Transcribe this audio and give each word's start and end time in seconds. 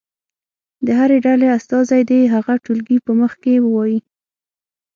د 0.85 0.87
هرې 0.99 1.17
ډلې 1.25 1.47
استازی 1.57 2.01
دې 2.09 2.21
هغه 2.33 2.53
ټولګي 2.63 2.97
په 3.05 3.11
مخ 3.19 3.31
کې 3.43 3.53
ووایي. 3.65 3.99